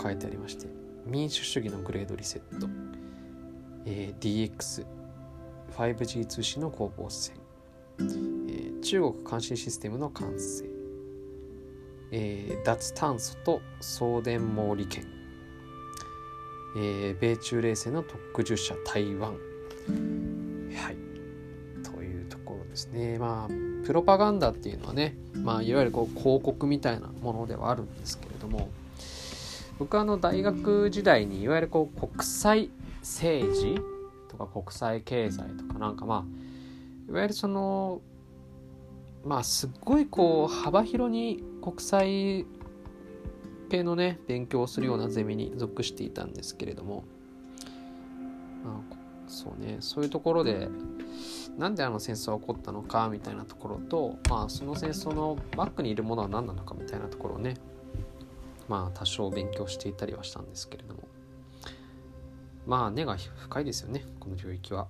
[0.00, 0.68] 書いてありまして
[1.06, 2.68] 民主主義のグレードリセット、
[3.84, 4.86] えー、DX
[5.76, 7.34] 5G 通信の攻防戦、
[7.98, 10.64] えー、中国監視システムの完成、
[12.10, 15.06] えー、脱炭素と送電網利権、
[16.76, 19.32] えー、米中冷戦の特需者台湾。
[19.32, 20.96] はい。
[21.82, 23.18] というところですね。
[23.18, 28.68] まあプロパガンダっていうのはね、まあ、いわゆるこう広告みたいなものではあるんですけれども
[29.78, 32.68] 僕はあの大学時代にいわゆるこう国際
[33.00, 33.76] 政治
[34.28, 38.00] とか国際経済とかなんかまあいわゆるその
[39.24, 42.46] まあすっごいこう幅広に国際
[43.68, 47.02] 系のね勉強をするようなゼミに属していたんですけれども、
[48.64, 50.68] まあ、そうねそういうところで
[51.58, 57.54] なんであの戦争は起こったのかみたいなところと、まあ、その戦争のバックにいるものは何なのかみたいなところをね
[58.68, 61.08] まあ多少勉強していたりはしたんですけれども
[62.64, 64.86] まあ根が深いですよねこの領域は。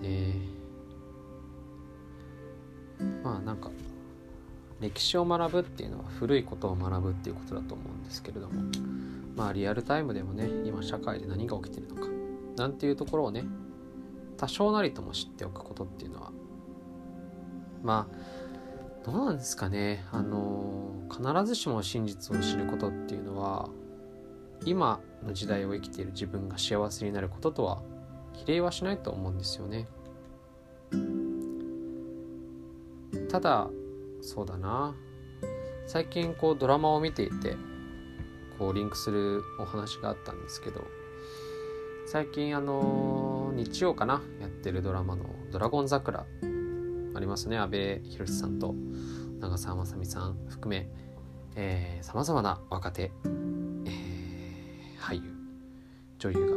[0.00, 0.34] ねね
[3.22, 3.70] まあなんか
[4.80, 8.62] 歴史を学ぶっていうのは古いことを学ぶっていうことだと思うんですけれども
[9.34, 12.08] まあリアルタイムでもね今社会で何が起きてるのか
[12.56, 13.44] なんていうところをね
[14.36, 16.32] 多少なりとも知っておくことっていうのは
[17.82, 23.68] まあどうなんですかねあの必ずしも真実を知ることっていうのは
[24.64, 27.82] 今の時代を生きている自分が幸せになることとは
[28.32, 29.88] 比例はしないと思うんですよね。
[33.28, 33.68] ただ
[34.20, 34.94] そうだな。
[35.86, 37.56] 最近こうドラマを見ていて
[38.58, 40.82] こうリンクするお話があったんですけど
[42.06, 46.26] 最近あの日曜かなやってるドラマの「ドラゴン桜」
[47.14, 47.56] ありますね。
[47.56, 48.74] 阿部寛さんと
[49.40, 50.88] 長澤まさみさん含め
[52.02, 55.22] さまざまな若手、えー、俳優
[56.18, 56.56] 女優が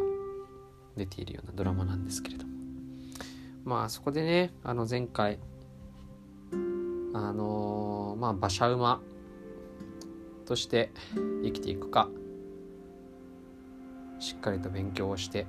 [0.98, 2.50] 出ているようなドラマなんですけれども。
[3.64, 5.40] まあそこでねあの前回
[7.14, 9.02] あのー、まあ馬車馬
[10.46, 10.92] として
[11.44, 12.10] 生きていくか
[14.20, 15.46] しっかりと勉強をして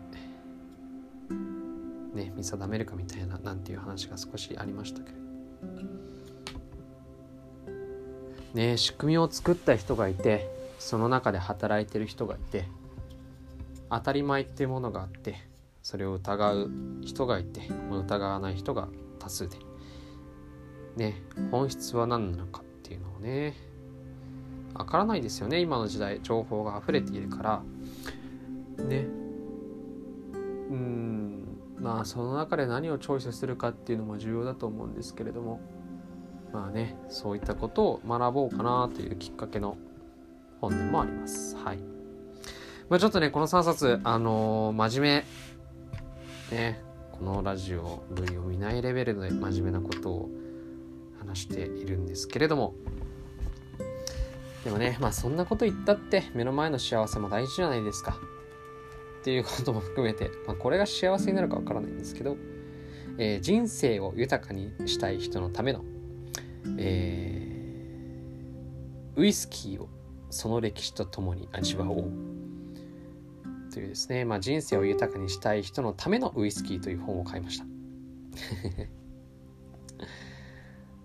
[2.15, 5.21] ね見定めるかみたいななんていう話が少しありましたけど。
[8.55, 12.65] ね仕組みを作った人がいてその中で働いてる人がいて
[13.91, 15.37] 当たり前っていうものがあって
[15.83, 16.71] それを疑う
[17.03, 19.70] 人がいて疑わない人が多数で。
[20.97, 23.55] ね本質は何なのかっていうのをね
[24.75, 26.21] わからないですよね今の時代。
[26.23, 27.63] 情報が溢れているから。
[28.85, 29.07] ね。
[30.71, 35.61] うんまあその中で何をチョイスするかっていうのも重要だと思うんですけれども。
[36.53, 39.77] まあねそういったことを学ぼうかなというきっかけの
[40.61, 41.57] 本でもあります。
[41.57, 41.79] はい、
[42.89, 45.25] まあ、ちょっとねこの3冊あのー、真面
[46.51, 46.57] 目。
[46.57, 50.31] ねこのラジオ類を見ないレベルで真面目なことを
[51.21, 52.75] 話しているんですけれども。
[54.65, 58.19] でもねまあそんなこと言ったって目の前の幸せも大事じゃないですか。
[59.21, 62.37] っていうことも含めて、まあ、これが幸せになるかわからないんですけど、
[63.19, 65.85] えー、人生を豊かにしたい人のための、
[66.79, 69.91] えー、ウイスキーを
[70.31, 72.11] その歴史とともに味わおう。
[73.73, 77.67] というですね、まあ、人生を豊かにしたい人のためのウイスキーという本を買いました。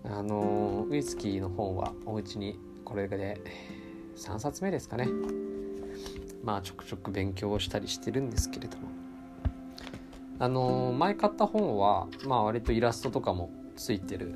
[0.09, 3.41] あのウイスキーの本はお家にこれで
[4.15, 5.07] 3冊目ですかね。
[6.43, 8.87] まあちょくちょく勉強をしたりしてるんですけれども。
[10.37, 14.35] あの前買った本はまあ割とイラストとかもついてる。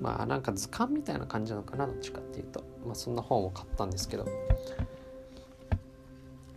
[0.00, 2.64] まあなんか図鑑みたいな感じなのかなどっちかっていうと。
[2.84, 4.26] まあそんな本を買ったんですけど。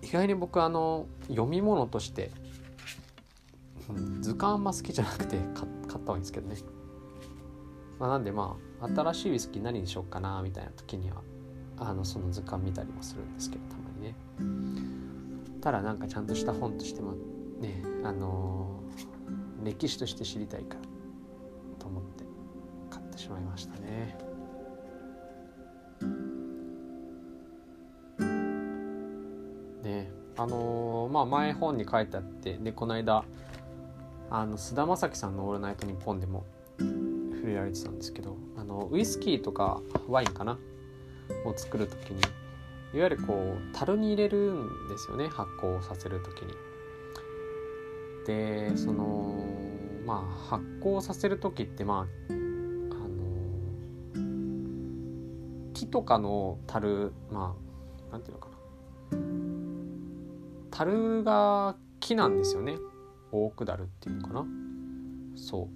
[0.01, 2.31] 意外に僕あの読み物として、
[4.21, 6.55] 図鑑あんま好きじゃなくて買った方がいいんですけどね。
[7.99, 11.21] まあ、なんでまあ新しいウイスキー何にしようかなみたいな時には
[11.77, 14.15] あのその図鑑見たりもするんですけどたまにね。
[15.61, 17.13] ただなんかちゃんとした本としても
[17.59, 20.81] ねあのー、歴史として知りたいから
[21.79, 22.23] と思って
[22.89, 24.17] 買ってしまいましたね。
[29.83, 33.25] ねあのー、まあ前本に書いてあってでこの間
[34.29, 36.45] あの菅田将暉さんの「オールナイトニッポン」でも
[37.57, 40.57] れられてたんですけどあのウイスキーとかワインかな？
[41.45, 42.21] を作る時に
[42.93, 46.53] いわゆるこう樽に入れるんですよね発酵させる時に。
[48.25, 49.45] でその
[50.05, 53.17] まあ発酵させる時ってまああの
[55.73, 57.55] 木とかの樽ま
[58.09, 58.57] あなんていうのかな？
[60.71, 62.77] 樽が木なんですよね。
[63.31, 64.45] オークダルっていうのかな？
[65.35, 65.69] そ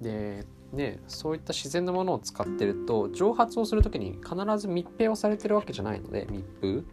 [0.00, 0.04] う。
[0.04, 6.84] でね、そういった自然なものを使ってると蒸発をする時に必ず密閉をされてるわけじゃないので密封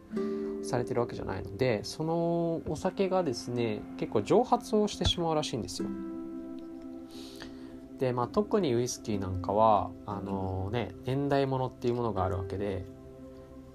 [0.63, 5.89] されてるわけじゃないのでそのお酒がですね結構蒸発をしてしまうらしいんですよ。
[7.99, 12.85] でまあ特にウイスキーなんかはあのね年代物っていうものがあるわけで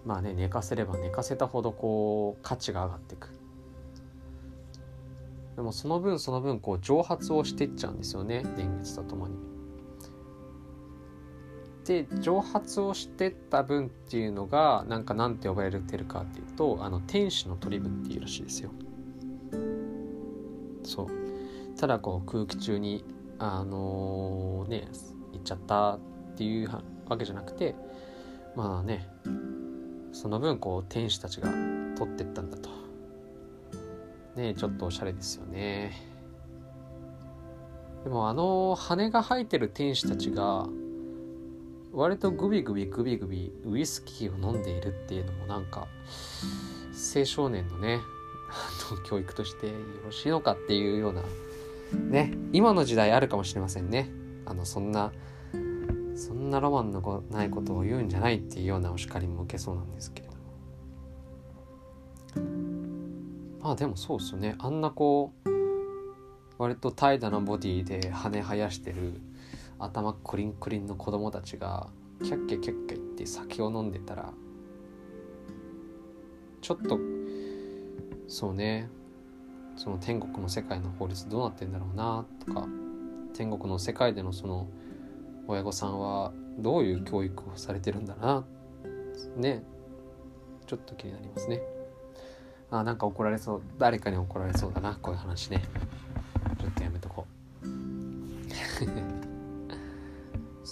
[0.05, 3.31] まあね寝かせれば寝かせたほどこう価値が上がっていく。
[5.57, 9.58] でもその分その分こう蒸発をしていっちゃうんですよね年月とともに。
[11.89, 18.70] で蒸発をしてった分っていうのがなんかなんて呼ばれてるかっていうとあの天使の取り分っていうらしいですよ。
[20.82, 21.09] そう。
[21.78, 23.07] ただこう空気中に
[23.39, 24.89] あのー、ね
[25.32, 26.01] 行っちゃったっ
[26.36, 26.68] ていう
[27.09, 27.74] わけじゃなくて
[28.55, 29.09] まあね
[30.12, 31.49] その分こう天使たちが
[31.97, 32.68] 取ってったんだと。
[34.36, 36.07] ねちょっとおしゃれですよね。
[38.05, 40.68] でもあの羽が生えてる天使たちが
[41.99, 45.89] 割とグビグビグビグビウイスキーを飲んでいるっていうのもなんか
[47.17, 47.99] 青少年のね
[49.11, 49.73] 教育としてよ
[50.05, 51.23] ろしいのかっていうような
[51.97, 54.09] ね今の時代あるかもしれませんね。
[54.47, 55.11] あのそんな
[56.15, 60.39] そんなロマンのないことを言うんじゃないっていうようなお叱りも受けそうなんですけれども。
[63.61, 64.55] まあでもそうですよね。
[64.61, 65.51] あんなこう
[66.59, 69.21] 割と怠惰なボディで羽生やしてる
[69.79, 71.89] 頭クリンクリンの子供たちが
[72.22, 74.33] キャッキャキャッキャ言って酒を飲んでたら
[76.61, 76.99] ちょっと
[78.26, 78.89] そうね
[79.76, 82.66] その天国の世界の法律どうなってんだろうなとか
[83.35, 84.68] 天国の世界でのその
[85.47, 88.45] 親御さんはどういう教育をされてるんだな
[89.37, 89.62] ね
[90.66, 91.62] ちょっと気になりますね。
[92.70, 95.62] あなんか怒られそう誰かに怒られそうだなこういう話ね。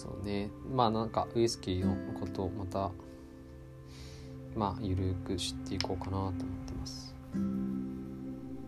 [0.06, 0.50] そうね。
[0.72, 2.92] まあなんかウイスキーのことをまた
[4.54, 7.14] まあゆるく知っていこうかなと思ってます。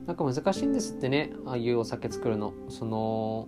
[0.07, 1.33] なんか難しいんですってね。
[1.47, 2.53] ああいうお酒作るの。
[2.69, 3.47] その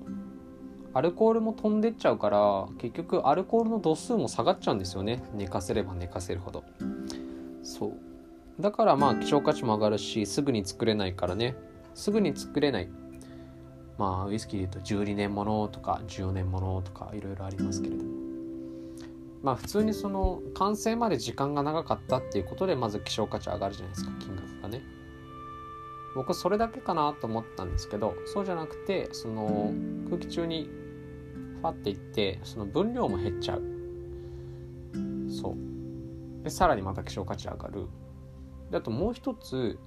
[0.94, 5.22] アルコールも飛んでっちゃうから結局アルコールの度数も下がっちゃうんですよね。
[5.34, 6.62] 寝かせれば寝かせるほど。
[7.64, 8.62] そう。
[8.62, 11.56] だからまあ希少価値も上がるしすぐに作れないからね。
[11.94, 12.88] すぐに作れない。
[14.00, 18.10] まあウイスキーで言うと12年ものとか14年ものとかいろいろありますけれども。
[19.42, 24.82] まあ普通にその完成まで時間が長かったっていうことでまず希少価値上がるじゃないですか金額がね。
[26.14, 29.72] 僕それだけかなと思ったんですけどそうじゃなくてその
[30.08, 30.68] 空気中に
[31.60, 33.62] ファっていってその分量も減っちゃう。
[35.30, 36.42] そう。
[36.42, 37.86] でさらにまた希少価値上がる。
[38.70, 39.78] であともう一つ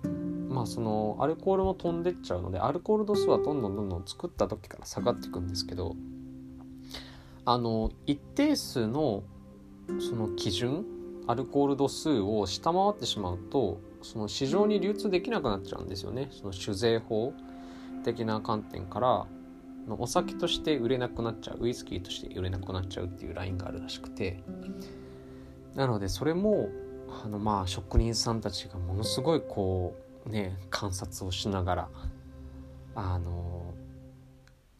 [0.49, 5.95] まあそのアルコールも飛んでっちゃうのでアルコール度数はどんどんどんどん作った時から下がっていくんですけど
[7.45, 9.23] あの一定数の
[9.99, 10.85] その基準
[11.27, 16.27] アルコール度数を下回ってしまうとその市場に流通できなくなっちゃうんですよね。
[16.31, 17.33] その酒税法
[18.03, 19.25] 的な観点から
[19.87, 24.43] お酒として売れなくなっちゃうウイスキーとして売れなくなっちゃうっていうラインがあるらしくて。
[25.75, 26.69] なのでそれも
[27.23, 29.95] あのまあ職人さんたちがものすごいこ
[30.25, 31.89] うね観察をしながら
[32.95, 33.73] あの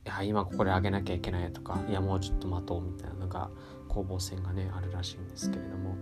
[0.06, 3.50] いや今ここで上げなきゃいけないとかいやもうちょっと待とうみたいなのが
[3.88, 5.96] 攻防戦がねあるらしいんですけれども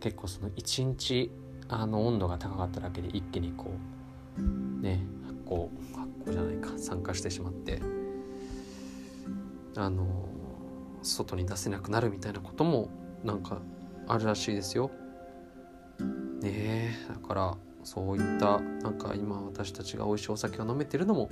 [0.00, 1.30] 結構その一日
[1.68, 3.70] あの温度が高かっただけで一気にこ
[4.38, 7.80] うね発酵発酵じゃないか酸化してしまって
[9.76, 10.28] あの
[11.02, 12.88] 外に出せなくなるみたいなことも
[13.22, 13.60] なんか
[14.08, 14.90] あるらしいですよ。
[16.40, 21.30] ねだからそういったなんか今私たちが美味しいお酒を飲めてるのも、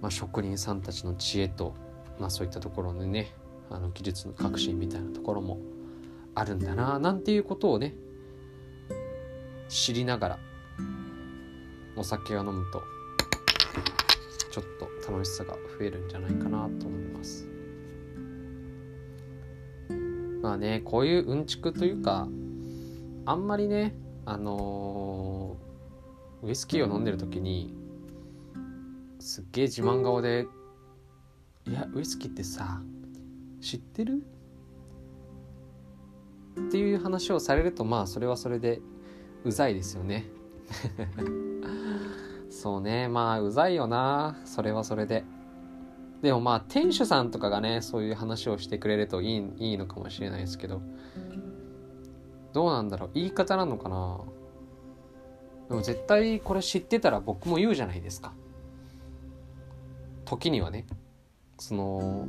[0.00, 1.74] まあ、職人さんたちの知恵と、
[2.18, 3.32] まあ、そういったところのね
[3.70, 5.58] あの技術の革新みたいなところも
[6.34, 7.94] あるんだななんていうことをね
[9.68, 10.38] 知りながら
[11.96, 12.82] お酒を飲むと
[14.50, 14.64] ちょっ
[15.04, 17.46] と楽しさが増えるんじゃないかなと思います。
[20.40, 22.28] まあねこういううんちくというか
[23.28, 27.74] あんまりねあのー、ウイスキーを飲んでる時に
[29.18, 30.46] すっげえ自慢顔で
[31.68, 32.80] 「いやウイスキーってさ
[33.60, 34.22] 知ってる?」
[36.58, 38.80] っていう話をされるとまあそれはそれで
[39.44, 40.24] うざいですよね。
[42.48, 45.26] そうねまあうざいよなそれはそれで。
[46.22, 50.80] でもまあ店主さんとかがねそういう話をしてくれるといいいいのかもしれないですけど。
[52.52, 54.20] どうなんだろう言い方なのかな？
[55.68, 58.32] でも絶対これ知ってたら僕も言うじゃないですか。
[60.24, 60.86] 時にはね。
[61.58, 62.26] その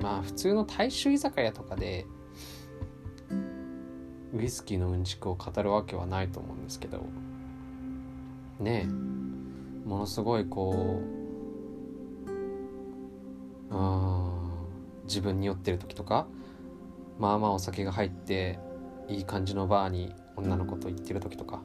[0.00, 2.06] まあ普通の大衆居酒屋とかで
[4.34, 7.04] ウイスキーのうんちくを語るわけはないと思うんですけど。
[8.60, 8.88] ねえ。
[9.88, 11.00] ものすごいこ
[13.70, 14.32] ううん
[15.04, 16.26] 自分に酔ってる時とか
[17.18, 18.58] まあまあお酒が入って
[19.08, 21.62] いい感じのバーに女の子と行ってる時とか。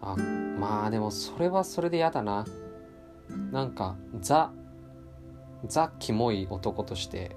[0.00, 2.44] あまあでもそれはそれで嫌だな。
[3.50, 4.52] なんかザ
[5.64, 7.36] ザキモい男として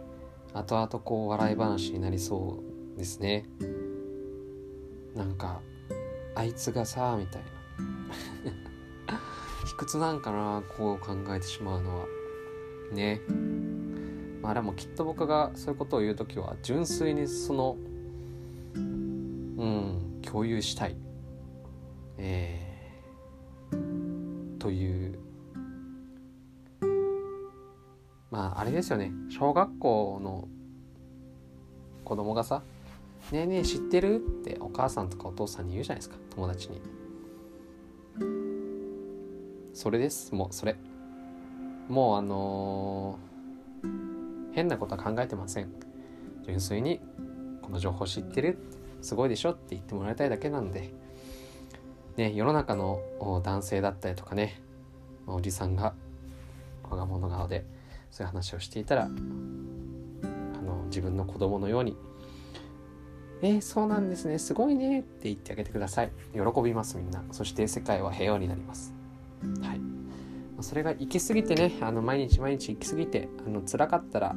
[0.53, 2.63] 後々こう笑い話になりそ
[2.95, 3.45] うですね。
[5.15, 5.61] なんか
[6.33, 7.47] あいつがさみたいな。
[9.65, 12.05] 卑屈なんかなこう考えてしまうのは。
[12.91, 13.21] ね。
[14.41, 17.77] まあでもきっと僕がそういうことを言う時は純粋にその
[19.57, 20.21] うん。
[20.23, 20.97] 共有したい。
[22.17, 25.19] えー、という。
[28.31, 29.11] まああれですよね。
[29.29, 30.47] 小学校の
[32.03, 32.63] 子供がさ
[33.31, 36.17] 「ねえねえ知ってる?」ってお母さんとかお父さんに言うじゃないですか。
[36.31, 36.81] 友達に。
[39.73, 40.33] それです。
[40.33, 40.75] もうそれ。
[41.87, 45.69] もうあのー、変なことは考えてません。
[46.43, 46.99] 純粋に
[47.61, 48.57] この情報知ってる
[49.05, 50.91] すごいでしょって言ってもらいたいだけなんで。
[52.17, 53.01] ね世の中の
[53.43, 54.61] 男性だったりとかね
[55.27, 55.93] おじさんが
[56.83, 57.65] 我が物顔で
[58.09, 61.97] そういう話をしていたらあの自分の子供のように
[63.43, 66.11] 「えー、そうなんですねすごいね」って言ってあげてください。
[66.33, 67.23] 喜びますみんな。
[67.31, 68.93] そして世界は平和になります。
[69.61, 69.81] はい。
[70.61, 74.35] それが行き過ぎてねあの毎日毎日行き過ぎてあの辛かったら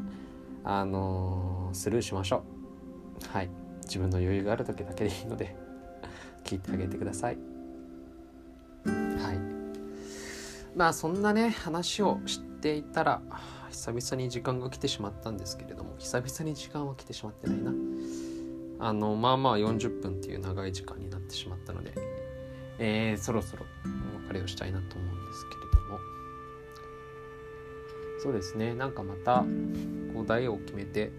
[0.65, 2.43] あのー、スルーしましょ
[3.23, 3.29] う。
[3.33, 3.51] はい。
[3.89, 5.57] 自分の余裕がある時だけでいいので
[6.45, 7.39] 聞いてあげてください。
[8.85, 9.39] はい。
[10.77, 13.23] まあそんなね話をしていたら
[13.71, 17.73] 久々に時間が来てしまったんですけれども久々に時間は来てしまってないな。
[18.81, 21.93] あのまあまあ40分っていう長い時間になってしまったので、
[22.79, 23.67] えー、そろそろ
[24.15, 25.99] お別れをしたいなと思うんですけれども。
[28.21, 28.75] そうですね。
[28.75, 29.45] なんかまた
[30.15, 31.11] お題を決めて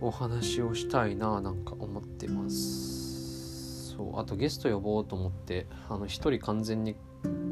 [0.00, 3.94] お話をしたいななんか思ってます。
[3.96, 6.96] そうあとゲスト呼ぼうと思ってあの一人完全に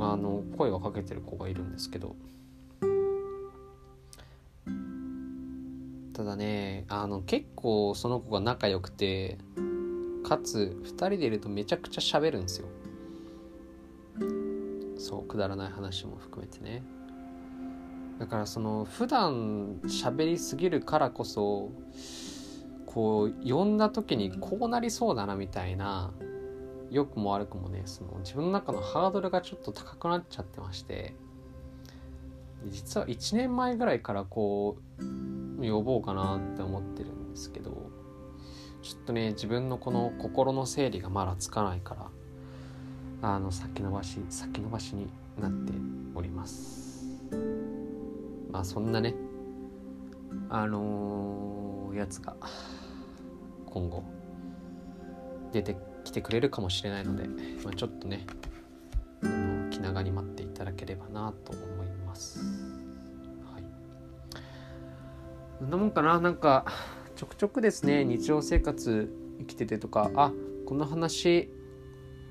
[0.01, 2.17] あの声をかけてる子がいるんですけど。
[6.13, 9.39] ただねあの結構その子が仲良くて
[10.23, 12.69] かつ2人でいるとめちゃくちゃ喋るんですよ。
[14.99, 16.83] そうくだらない話も含めてね。
[18.19, 21.73] だからその普段喋りすぎるからこそ
[22.93, 26.13] こう呼んだ時にこうなりそうだなみたいな
[26.91, 31.15] 良くも悪くもねその自分の中のハードルがちょっと高くなっちゃってまして
[32.67, 37.91] 実は1年前ぐらいからこう呼ぼうかなって思ってるんですけど
[38.83, 41.95] ちょっとね自分のこの心の整理がまだつかないか
[43.23, 45.09] らあの先延ばし先延ばしに
[45.41, 45.73] なって
[46.15, 47.07] おります。
[48.51, 49.15] まあそんなね
[50.51, 52.37] あのー、やつが
[53.73, 54.05] 今後
[55.51, 57.27] 出て来てくれるかもしれないので、
[57.65, 58.27] まあ、ちょっとね
[59.23, 62.41] あの気長に待っていただければなと思います。
[63.51, 63.65] はい、
[65.59, 66.21] そんなもんかな？
[66.21, 66.67] なんか
[67.17, 70.11] ちょくちょくですね日常生活生きててとか。
[70.17, 70.33] あ
[70.67, 71.51] この話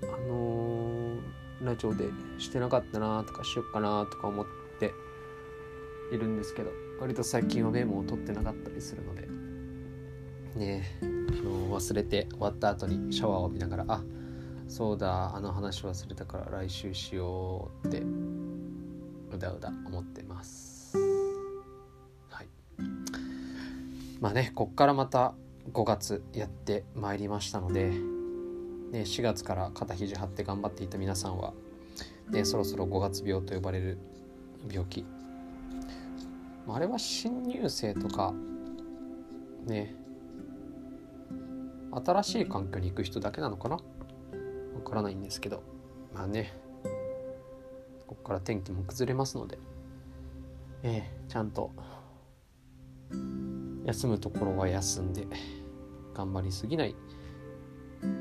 [0.03, 2.05] あのー、ラジオで
[2.37, 4.45] してなかったなとかしよっかなとか思っ
[4.79, 4.93] て
[6.11, 9.27] いるんですけど割と最近はメモを取ってなかったりするので。
[10.55, 10.83] ね
[11.20, 14.01] あの忘れて終わった後にシャワーを浴びながらあ
[14.67, 20.97] そうだあの話忘れたから来週しようってうだうだ思ってます。
[22.29, 22.47] はい。
[24.19, 25.33] まあねこっからまた
[25.71, 31.53] 5月やってまいりましたので、ね、4月から肩肘張って頑張っていた皆さんは、
[32.29, 33.97] ね、そろそろ5月病と呼ばれる
[34.69, 35.05] 病気。
[36.67, 38.33] あれは新入生とか
[39.65, 39.95] ね
[41.91, 43.75] 新しい環境に行く人だけなのかな？
[43.75, 43.81] わ
[44.85, 45.61] からないんですけど。
[46.13, 46.53] まあね。
[48.07, 49.59] ここから天気も崩れますので。
[50.83, 51.71] えー、ちゃんと。
[53.83, 55.27] 休むところは休んで
[56.13, 56.95] 頑張りすぎない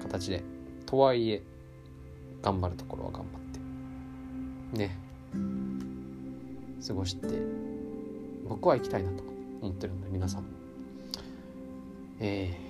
[0.02, 0.42] 形で。
[0.86, 1.42] とはいえ
[2.42, 3.40] 頑張るところは頑張っ
[4.72, 4.78] て。
[4.78, 4.98] ね。
[6.86, 7.28] 過ごして
[8.48, 9.22] 僕は行きたいなと
[9.60, 10.44] 思ってるので皆さん。
[12.20, 12.66] ええ。
[12.66, 12.69] ー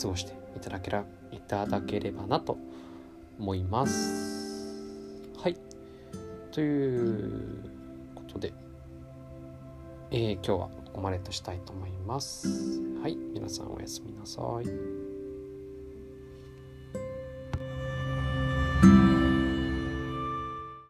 [0.00, 2.56] 過ごしていただけらいただければなと
[3.38, 5.30] 思います。
[5.38, 5.56] はい。
[6.52, 7.70] という
[8.14, 8.52] ことで、
[10.10, 12.48] えー、今日はここまでとしたいと思います。
[13.02, 13.16] はい。
[13.16, 15.09] 皆さんおやすみなさい。